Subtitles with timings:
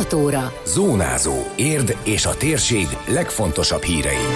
[0.00, 0.52] 6 óra.
[0.66, 1.34] Zónázó.
[1.56, 4.26] Érd és a térség legfontosabb hírei.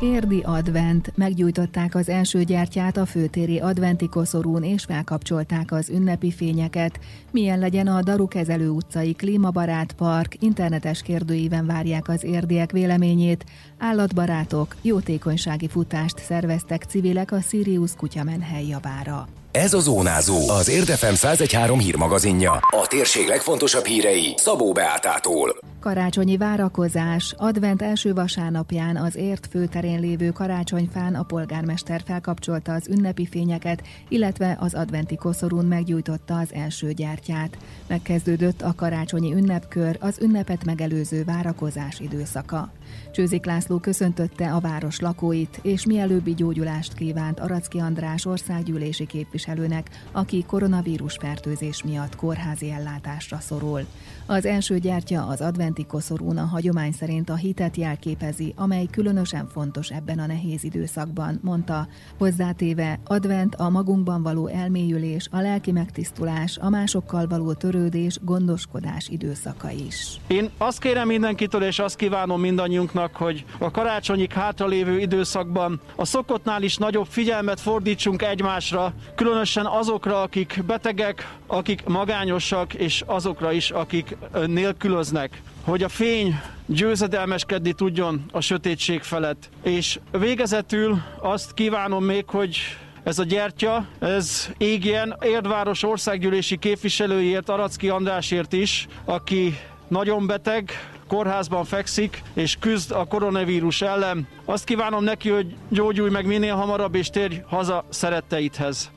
[0.00, 1.12] Érdi advent.
[1.16, 7.00] Meggyújtották az első gyertyát a főtéri adventi koszorún és felkapcsolták az ünnepi fényeket.
[7.30, 13.44] Milyen legyen a Darukezelő utcai klímabarát park, internetes kérdőíven várják az érdiek véleményét.
[13.78, 19.28] Állatbarátok jótékonysági futást szerveztek civilek a Sirius kutyamenhely javára.
[19.52, 22.50] Ez a Zónázó, az Érdefem 113 hírmagazinja.
[22.52, 25.58] A térség legfontosabb hírei Szabó Beátától.
[25.80, 27.34] Karácsonyi várakozás.
[27.36, 34.56] Advent első vasárnapján az ért főterén lévő karácsonyfán a polgármester felkapcsolta az ünnepi fényeket, illetve
[34.60, 37.58] az adventi koszorún meggyújtotta az első gyertyát.
[37.86, 42.72] Megkezdődött a karácsonyi ünnepkör, az ünnepet megelőző várakozás időszaka.
[43.12, 49.06] Csőzik László köszöntötte a város lakóit, és mielőbbi gyógyulást kívánt Aracki András országgyűlési
[49.38, 53.86] képviselőnek, aki koronavírus fertőzés miatt kórházi ellátásra szorul.
[54.26, 59.88] Az első gyertya az adventi koszorún a hagyomány szerint a hitet jelképezi, amely különösen fontos
[59.88, 61.88] ebben a nehéz időszakban, mondta.
[62.18, 69.70] Hozzátéve, advent a magunkban való elmélyülés, a lelki megtisztulás, a másokkal való törődés, gondoskodás időszaka
[69.70, 70.20] is.
[70.26, 76.62] Én azt kérem mindenkitől, és azt kívánom mindannyiunknak, hogy a karácsonyig hátralévő időszakban a szokottnál
[76.62, 78.92] is nagyobb figyelmet fordítsunk egymásra,
[79.28, 87.72] különösen azokra, akik betegek, akik magányosak, és azokra is, akik nélkülöznek, hogy a fény győzedelmeskedni
[87.72, 89.48] tudjon a sötétség felett.
[89.62, 92.58] És végezetül azt kívánom még, hogy
[93.02, 100.70] ez a gyertya, ez égjen Érdváros országgyűlési képviselőjért, Aracki Andrásért is, aki nagyon beteg,
[101.08, 104.28] kórházban fekszik, és küzd a koronavírus ellen.
[104.44, 108.90] Azt kívánom neki, hogy gyógyulj meg minél hamarabb, és térj haza szeretteidhez.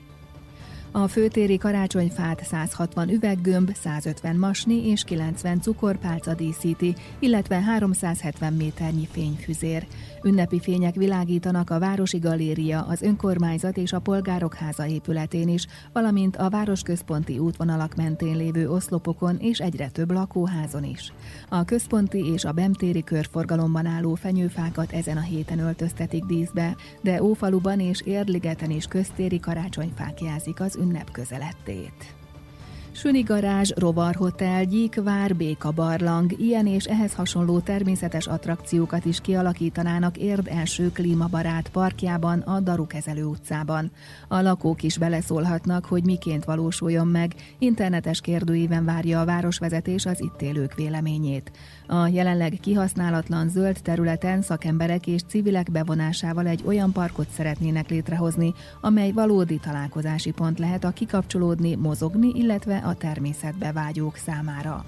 [0.93, 9.85] A főtéri karácsonyfát 160 üveggömb, 150 masni és 90 cukorpálca díszíti, illetve 370 méternyi fényfüzér.
[10.23, 16.35] Ünnepi fények világítanak a Városi Galéria, az önkormányzat és a Polgárok háza épületén is, valamint
[16.35, 21.13] a városközponti útvonalak mentén lévő oszlopokon és egyre több lakóházon is.
[21.49, 27.79] A központi és a bemtéri körforgalomban álló fenyőfákat ezen a héten öltöztetik díszbe, de Ófaluban
[27.79, 32.20] és Érdligeten is köztéri karácsonyfák jelzik az ünnep közelettét.
[33.01, 40.47] Süni garázs, rovarhotel, gyíkvár, béka barlang, ilyen és ehhez hasonló természetes attrakciókat is kialakítanának Érd
[40.47, 43.91] első klímabarát parkjában, a Darukezelő utcában.
[44.27, 50.41] A lakók is beleszólhatnak, hogy miként valósuljon meg, internetes kérdőíven várja a városvezetés az itt
[50.41, 51.51] élők véleményét.
[51.87, 59.11] A jelenleg kihasználatlan zöld területen szakemberek és civilek bevonásával egy olyan parkot szeretnének létrehozni, amely
[59.11, 64.85] valódi találkozási pont lehet a kikapcsolódni, mozogni, illetve a természetbe vágyók számára.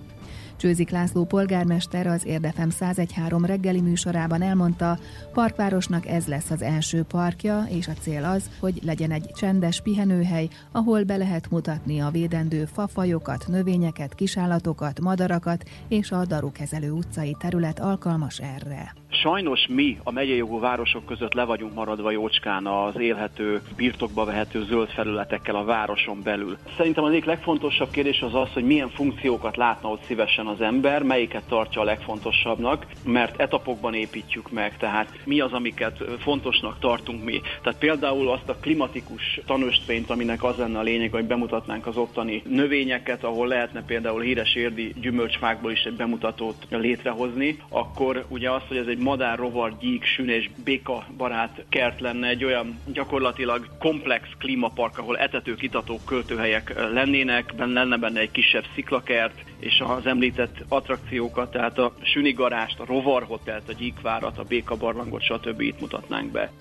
[0.63, 4.97] Csőzik László polgármester az Érdefem 1013 reggeli műsorában elmondta,
[5.33, 10.47] parkvárosnak ez lesz az első parkja, és a cél az, hogy legyen egy csendes pihenőhely,
[10.71, 17.79] ahol be lehet mutatni a védendő fafajokat, növényeket, kisállatokat, madarakat, és a Darukezelő utcai terület
[17.79, 19.02] alkalmas erre.
[19.21, 24.63] Sajnos mi a megyei jogú városok között le vagyunk maradva jócskán az élhető, birtokba vehető
[24.63, 26.57] zöld felületekkel a városon belül.
[26.77, 31.03] Szerintem az egyik legfontosabb kérdés az az, hogy milyen funkciókat látna ott szívesen az ember,
[31.03, 37.41] melyiket tartja a legfontosabbnak, mert etapokban építjük meg, tehát mi az, amiket fontosnak tartunk mi.
[37.61, 42.41] Tehát például azt a klimatikus tanöstvényt, aminek az lenne a lényeg, hogy bemutatnánk az ottani
[42.45, 48.77] növényeket, ahol lehetne például híres érdi gyümölcsfákból is egy bemutatót létrehozni, akkor ugye az, hogy
[48.77, 54.27] ez egy madár, rovar, gyík, sün és béka barát kert lenne, egy olyan gyakorlatilag komplex
[54.39, 61.51] klímapark, ahol etetők, itatók, költőhelyek lennének, lenne benne egy kisebb sziklakert, és az említett attrakciókat,
[61.51, 65.61] tehát a sünigarást, a rovarhotelt, a gyíkvárat, a békabarlangot, stb.
[65.61, 66.51] itt mutatnánk be.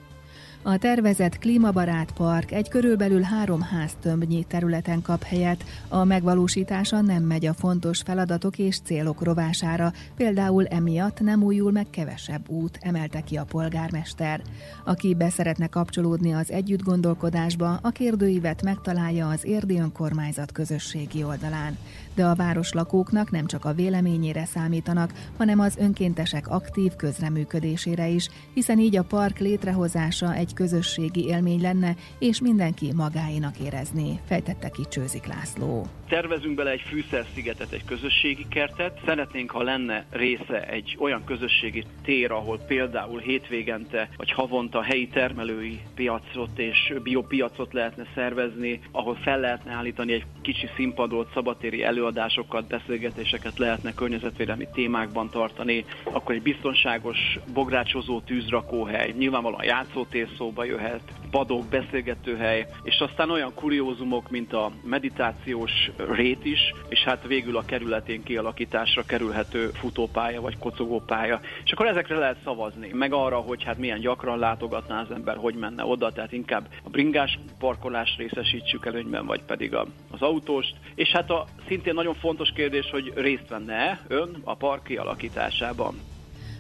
[0.65, 7.47] A tervezett klímabarát park egy körülbelül három háztömbnyi területen kap helyet, a megvalósítása nem megy
[7.47, 13.37] a fontos feladatok és célok rovására, például emiatt nem újul meg kevesebb út, emelte ki
[13.37, 14.43] a polgármester.
[14.85, 21.79] Aki beszeretne kapcsolódni az együtt gondolkodásba, a kérdőívet megtalálja az érdi önkormányzat közösségi oldalán.
[22.15, 28.79] De a városlakóknak nem csak a véleményére számítanak, hanem az önkéntesek aktív közreműködésére is, hiszen
[28.79, 35.27] így a park létrehozása egy közösségi élmény lenne, és mindenki magáénak érezné, fejtette ki Csőzik
[35.27, 35.87] László.
[36.09, 39.01] Tervezünk bele egy fűszerszigetet, egy közösségi kertet.
[39.05, 45.81] Szeretnénk, ha lenne része egy olyan közösségi tér, ahol például hétvégente vagy havonta helyi termelői
[45.95, 52.67] piacot és biopiacot lehetne szervezni, ahol fel lehetne állítani egy kicsi színpadot, szabatéri elő előadásokat,
[52.67, 61.69] beszélgetéseket lehetne környezetvédelmi témákban tartani, akkor egy biztonságos bográcsozó tűzrakóhely, nyilvánvalóan játszótér szóba jöhet, padok,
[61.69, 68.23] beszélgetőhely, és aztán olyan kuriózumok, mint a meditációs rét is, és hát végül a kerületén
[68.23, 71.41] kialakításra kerülhető futópálya vagy kocogópálya.
[71.65, 75.55] És akkor ezekre lehet szavazni, meg arra, hogy hát milyen gyakran látogatná az ember, hogy
[75.55, 80.75] menne oda, tehát inkább a bringás parkolás részesítsük előnyben, vagy pedig az autóst.
[80.95, 85.95] És hát a szintén nagyon fontos kérdés, hogy részt venne ön a park kialakításában.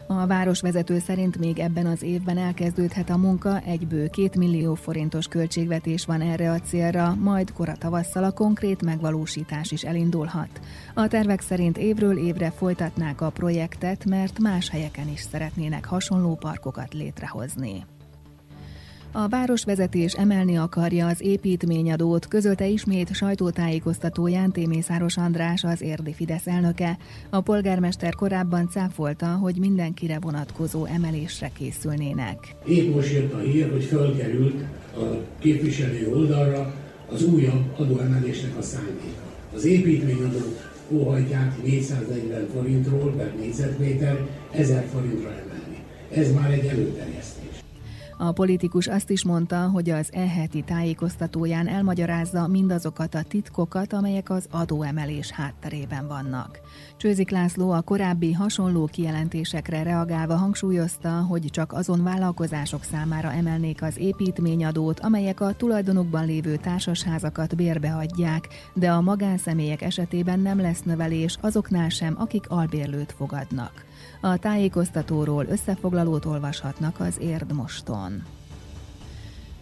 [0.07, 6.05] A városvezető szerint még ebben az évben elkezdődhet a munka, egyből két millió forintos költségvetés
[6.05, 10.61] van erre a célra, majd kora tavasszal a konkrét megvalósítás is elindulhat.
[10.95, 16.95] A tervek szerint évről évre folytatnák a projektet, mert más helyeken is szeretnének hasonló parkokat
[16.95, 17.85] létrehozni.
[19.15, 26.99] A városvezetés emelni akarja az építményadót, közölte ismét sajtótájékoztatóján Témészáros András, az érdi Fidesz elnöke.
[27.31, 32.55] A polgármester korábban cáfolta, hogy mindenkire vonatkozó emelésre készülnének.
[32.67, 34.65] Épp most jött a hír, hogy fölkerült
[34.97, 36.75] a képviselő oldalra
[37.13, 39.23] az újabb adóemelésnek a szándéka.
[39.55, 45.77] Az építményadót óhajtják 440 forintról per négyzetméter 1000 forintra emelni.
[46.11, 47.32] Ez már egy előterjesztés.
[48.17, 54.47] A politikus azt is mondta, hogy az e-heti tájékoztatóján elmagyarázza mindazokat a titkokat, amelyek az
[54.51, 56.61] adóemelés hátterében vannak.
[56.97, 63.99] Csőzik László a korábbi hasonló kijelentésekre reagálva hangsúlyozta, hogy csak azon vállalkozások számára emelnék az
[63.99, 71.89] építményadót, amelyek a tulajdonukban lévő társasházakat bérbeadják, de a magánszemélyek esetében nem lesz növelés azoknál
[71.89, 73.91] sem, akik albérlőt fogadnak.
[74.21, 78.23] A tájékoztatóról összefoglalót olvashatnak az Érdmoston.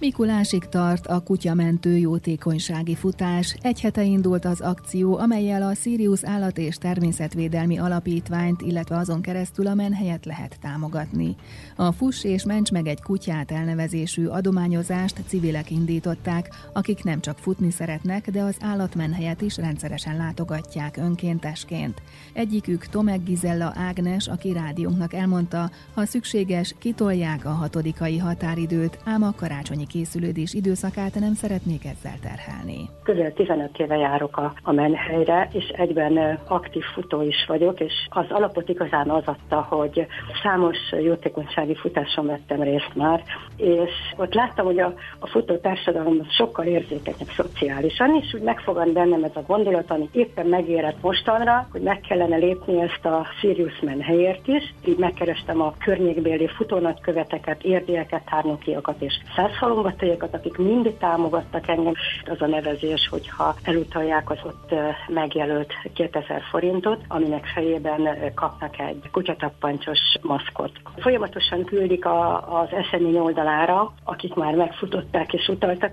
[0.01, 3.57] Mikulásig tart a kutyamentő jótékonysági futás.
[3.63, 9.67] Egy hete indult az akció, amelyel a Sirius Állat és Természetvédelmi Alapítványt, illetve azon keresztül
[9.67, 11.37] a menhelyet lehet támogatni.
[11.77, 17.71] A Fuss és Ments meg egy kutyát elnevezésű adományozást civilek indították, akik nem csak futni
[17.71, 22.03] szeretnek, de az állatmenhelyet is rendszeresen látogatják önkéntesként.
[22.33, 29.35] Egyikük Tomek Gizella Ágnes, aki rádiónknak elmondta, ha szükséges, kitolják a hatodikai határidőt, ám a
[29.37, 32.89] karácsonyi készülődés időszakát nem szeretnék ezzel terhelni.
[33.03, 38.27] Közel 15 éve járok a, a menhelyre, és egyben aktív futó is vagyok, és az
[38.29, 40.07] alapot igazán az adta, hogy
[40.43, 43.23] számos jótékonysági futáson vettem részt már,
[43.57, 49.25] és ott láttam, hogy a, a futó társadalom sokkal érzékenyebb szociálisan, és úgy megfogant bennem
[49.25, 54.49] ez a gondolat, ami éppen megérett mostanra, hogy meg kellene lépni ezt a Sirius menhelyért
[54.49, 54.75] is.
[54.85, 61.93] Így megkerestem a környékbéli futónagyköveteket, érdieket, tárnokiakat és százfalom szombatélyakat, akik mind támogattak engem.
[62.25, 64.75] Az a nevezés, hogyha elutalják az ott
[65.09, 70.73] megjelölt 2000 forintot, aminek fejében kapnak egy kutyatappancsos maszkot.
[70.97, 75.93] Folyamatosan küldik a, az esemény oldalára, akik már megfutották és utaltak,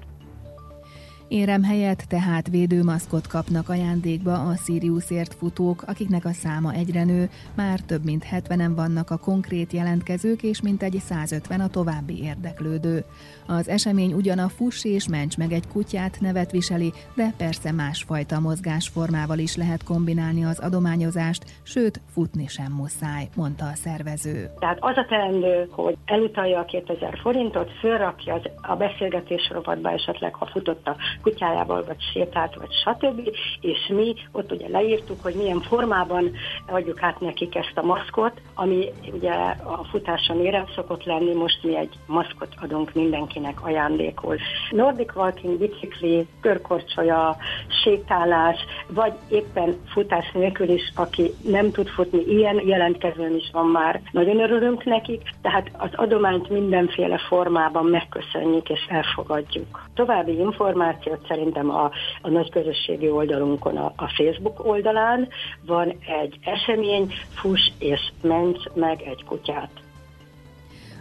[1.27, 7.79] Érem helyett tehát védőmaszkot kapnak ajándékba a Siriusért futók, akiknek a száma egyre nő, már
[7.79, 13.03] több mint 70-en vannak a konkrét jelentkezők, és mintegy 150 a további érdeklődő.
[13.47, 18.39] Az esemény ugyan a fuss és ments meg egy kutyát nevet viseli, de persze másfajta
[18.39, 24.49] mozgásformával is lehet kombinálni az adományozást, sőt, futni sem muszáj, mondta a szervező.
[24.59, 30.33] Tehát az a teendő, hogy elutalja a 2000 forintot, fölrakja az, a beszélgetés rovatba esetleg,
[30.33, 33.29] ha futott a kutyájával, vagy sétált, vagy stb.
[33.61, 36.31] És mi ott ugye leírtuk, hogy milyen formában
[36.67, 39.31] adjuk át nekik ezt a maszkot, ami ugye
[39.63, 44.37] a futáson érem szokott lenni, most mi egy maszkot adunk mindenkinek ajándékul.
[44.71, 47.37] Nordic walking, bicikli, körkorcsolya,
[47.83, 48.57] sétálás,
[48.87, 54.01] vagy éppen futás nélkül is, aki nem tud futni, ilyen jelentkezőn is van már.
[54.11, 59.83] Nagyon örülünk nekik, tehát az adományt mindenféle formában megköszönjük és elfogadjuk.
[59.93, 65.27] További információ információt szerintem a, a nagy közösségi oldalunkon, a, a Facebook oldalán
[65.65, 65.89] van
[66.21, 69.69] egy esemény, fuss és ments meg egy kutyát.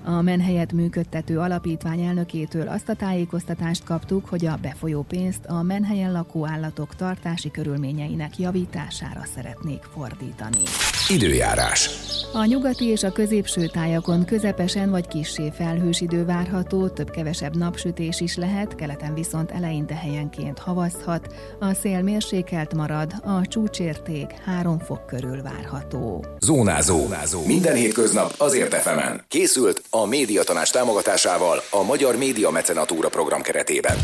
[0.05, 6.13] A menhelyet működtető alapítvány elnökétől azt a tájékoztatást kaptuk, hogy a befolyó pénzt a menhelyen
[6.13, 10.63] lakó állatok tartási körülményeinek javítására szeretnék fordítani.
[11.09, 11.91] Időjárás.
[12.33, 18.37] A nyugati és a középső tájakon közepesen vagy kissé felhős idő várható, több-kevesebb napsütés is
[18.37, 25.43] lehet, keleten viszont eleinte helyenként havazhat, a szél mérsékelt marad, a csúcsérték 3 fok körül
[25.43, 26.25] várható.
[26.41, 26.99] Zónázó.
[26.99, 27.47] Zónázó.
[27.47, 29.25] Minden hétköznap azért efemen.
[29.29, 33.97] Készült a médiatanás támogatásával a Magyar Média Mecenatúra program keretében.